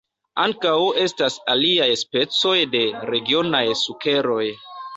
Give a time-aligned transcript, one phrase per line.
[0.43, 0.71] Ankaŭ
[1.03, 4.43] estas aliaj specoj de regionaj sukeroj.